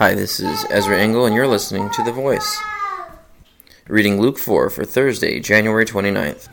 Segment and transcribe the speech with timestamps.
[0.00, 2.58] Hi, this is Ezra Engel, and you're listening to The Voice.
[3.86, 6.48] Reading Luke 4 for Thursday, January 29th.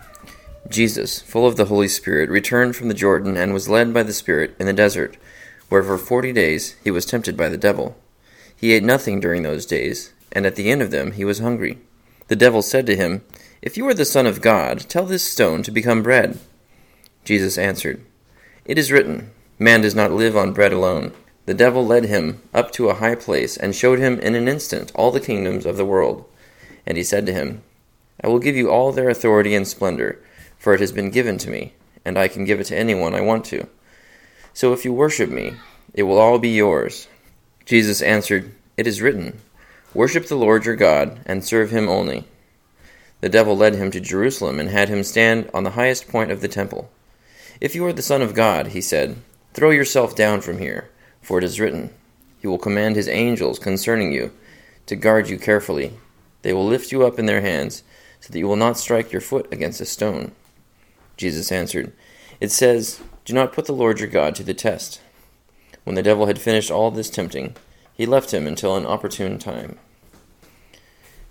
[0.68, 4.12] Jesus, full of the Holy Spirit, returned from the Jordan and was led by the
[4.12, 5.15] Spirit in the desert,
[5.70, 7.96] where for forty days he was tempted by the devil.
[8.54, 11.77] He ate nothing during those days, and at the end of them he was hungry.
[12.27, 13.23] The devil said to him,
[13.61, 16.38] If you are the Son of God, tell this stone to become bread.
[17.23, 18.05] Jesus answered,
[18.66, 21.14] It is written, Man does not live on bread alone.
[21.48, 24.92] The devil led him up to a high place and showed him in an instant
[24.93, 26.25] all the kingdoms of the world.
[26.86, 27.61] And he said to him,
[28.21, 30.21] I will give you all their authority and splendor,
[30.57, 31.71] for it has been given to me,
[32.03, 33.66] and I can give it to anyone I want to.
[34.53, 35.53] So if you worship me,
[35.94, 37.08] it will all be yours.
[37.64, 39.39] Jesus answered, It is written,
[39.94, 42.25] Worship the Lord your God, and serve him only.
[43.22, 46.42] The devil led him to Jerusalem and had him stand on the highest point of
[46.42, 46.92] the temple.
[47.61, 49.16] If you are the Son of God, he said,
[49.53, 50.89] throw yourself down from here.
[51.22, 51.92] For it is written,
[52.39, 54.31] He will command His angels concerning you,
[54.86, 55.94] to guard you carefully.
[56.42, 57.84] They will lift you up in their hands,
[58.20, 60.32] so that you will not strike your foot against a stone.
[61.18, 61.94] Jesus answered,
[62.40, 65.02] It says, Do not put the Lord your God to the test.
[65.84, 67.56] When the devil had finished all this tempting,
[67.94, 69.80] he left him until an opportune time.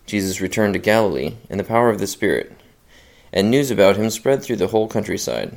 [0.07, 2.53] Jesus returned to Galilee in the power of the Spirit,
[3.33, 5.55] and news about him spread through the whole countryside.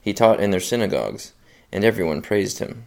[0.00, 1.32] He taught in their synagogues,
[1.70, 2.86] and everyone praised him.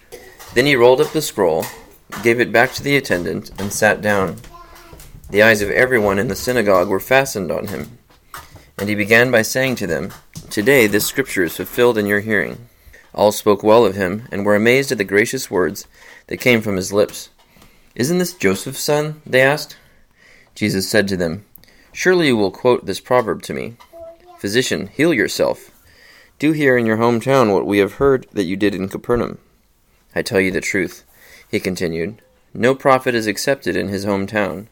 [0.53, 1.65] Then he rolled up the scroll,
[2.23, 4.37] gave it back to the attendant, and sat down.
[5.29, 7.97] The eyes of everyone in the synagogue were fastened on him.
[8.77, 10.11] And he began by saying to them,
[10.49, 12.67] Today this scripture is fulfilled in your hearing.
[13.13, 15.87] All spoke well of him, and were amazed at the gracious words
[16.27, 17.29] that came from his lips.
[17.95, 19.21] Isn't this Joseph's son?
[19.25, 19.77] they asked.
[20.55, 21.45] Jesus said to them,
[21.93, 23.77] Surely you will quote this proverb to me
[24.37, 25.71] Physician, heal yourself.
[26.39, 29.37] Do here in your hometown what we have heard that you did in Capernaum.
[30.15, 31.03] I tell you the truth,
[31.49, 32.21] he continued.
[32.53, 34.67] No prophet is accepted in his hometown.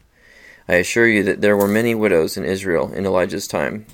[0.68, 3.86] I assure you that there were many widows in Israel in Elijah's time,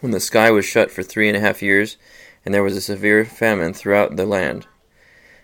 [0.00, 1.96] when the sky was shut for three and a half years,
[2.44, 4.66] and there was a severe famine throughout the land.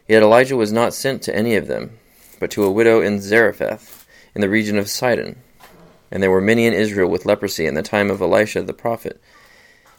[0.09, 1.99] Yet Elijah was not sent to any of them,
[2.41, 5.37] but to a widow in Zarephath, in the region of Sidon.
[6.11, 9.21] And there were many in Israel with leprosy in the time of Elisha the prophet.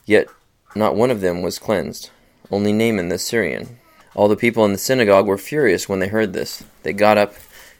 [0.05, 0.27] Yet
[0.75, 2.09] not one of them was cleansed,
[2.49, 3.79] only Naaman the Syrian.
[4.19, 6.65] All the people in the synagogue were furious when they heard this.
[6.83, 7.35] They got up,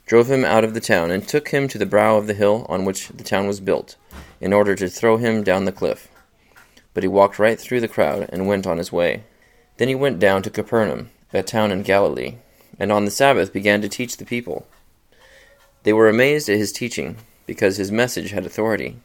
[0.05, 2.65] drove him out of the town, and took him to the brow of the hill
[2.69, 3.97] on which the town was built,
[4.39, 6.07] in order to throw him down the cliff.
[6.93, 9.23] But he walked right through the crowd and went on his way.
[9.75, 12.37] Then he went down to Capernaum, a town in Galilee,
[12.79, 14.65] and on the Sabbath began to teach the people.
[15.83, 17.17] They were amazed at his teaching,
[17.47, 18.95] because his message had authority.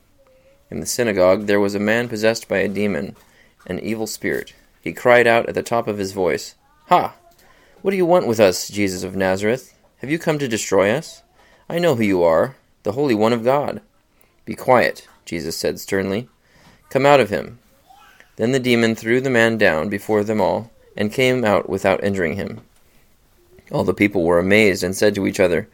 [0.70, 3.16] In the synagogue there was a man possessed by a demon,
[3.66, 4.52] an evil spirit.
[4.80, 6.54] He cried out at the top of his voice,
[6.86, 7.16] Ha!
[7.84, 9.74] What do you want with us, Jesus of Nazareth?
[9.98, 11.22] Have you come to destroy us?
[11.68, 13.82] I know who you are, the Holy One of God.
[14.46, 16.30] Be quiet, Jesus said sternly.
[16.88, 17.58] Come out of him.
[18.36, 22.36] Then the demon threw the man down before them all, and came out without injuring
[22.36, 22.62] him.
[23.70, 25.68] All the people were amazed and said to each other,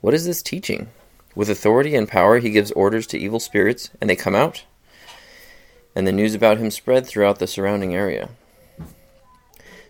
[0.00, 0.86] What is this teaching?
[1.34, 4.62] With authority and power he gives orders to evil spirits, and they come out?
[5.96, 8.28] And the news about him spread throughout the surrounding area.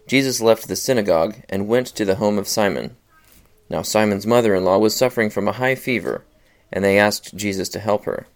[0.08, 2.96] Jesus left the synagogue and went to the home of Simon.
[3.68, 6.24] Now Simon's mother in law was suffering from a high fever,
[6.72, 8.26] and they asked Jesus to help her.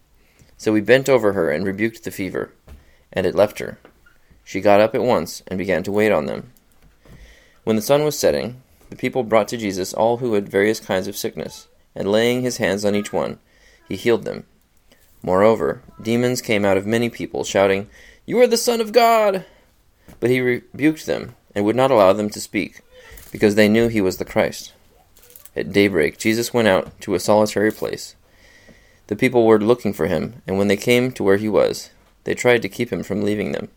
[0.55, 2.53] So he bent over her and rebuked the fever,
[3.11, 3.79] and it left her.
[4.43, 6.51] She got up at once and began to wait on them.
[7.63, 8.61] When the sun was setting,
[8.91, 12.57] the people brought to Jesus all who had various kinds of sickness, and laying his
[12.57, 13.39] hands on each one,
[13.87, 14.45] he healed them.
[15.23, 17.89] Moreover, demons came out of many people, shouting,
[18.27, 19.43] You are the Son of God!
[20.19, 22.81] But he rebuked them and would not allow them to speak,
[23.31, 24.73] because they knew he was the Christ.
[25.55, 28.15] At daybreak, Jesus went out to a solitary place.
[29.07, 31.91] The people were looking for him, and when they came to where he was,
[32.23, 33.69] they tried to keep him from leaving them.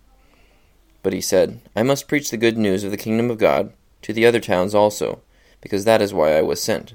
[1.02, 4.12] But he said, I must preach the good news of the kingdom of God to
[4.12, 5.20] the other towns also,
[5.60, 6.94] because that is why I was sent.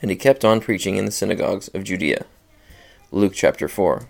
[0.00, 2.26] And he kept on preaching in the synagogues of Judea.
[3.10, 4.08] Luke chapter 4.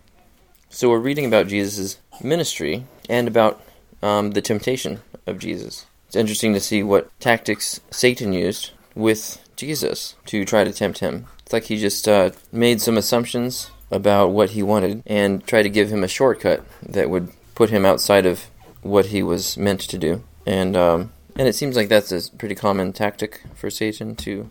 [0.69, 3.63] So we're reading about Jesus' ministry and about
[4.03, 5.87] um, the temptation of Jesus.
[6.07, 11.27] It's interesting to see what tactics Satan used with Jesus to try to tempt him.
[11.41, 15.71] It's like he just uh, made some assumptions about what he wanted and tried to
[15.71, 18.45] give him a shortcut that would put him outside of
[18.83, 20.23] what he was meant to do.
[20.47, 24.51] And um, and it seems like that's a pretty common tactic for Satan to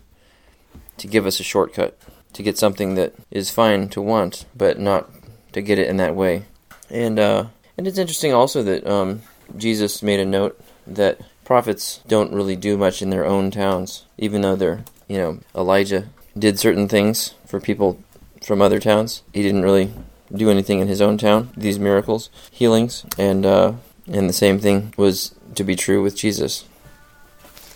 [0.98, 1.98] to give us a shortcut
[2.34, 5.10] to get something that is fine to want, but not
[5.54, 6.46] to get it in that way.
[6.90, 7.46] And uh,
[7.78, 9.22] and it's interesting also that um,
[9.58, 14.42] Jesus made a note that prophets don't really do much in their own towns, even
[14.42, 18.00] though they're you know Elijah did certain things for people
[18.42, 19.22] from other towns.
[19.34, 19.94] He didn't really
[20.34, 21.50] do anything in his own town.
[21.56, 23.74] These miracles, healings, and uh,
[24.08, 26.66] and the same thing was to be true with Jesus.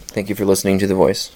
[0.07, 1.31] Thank you for listening to The Voice.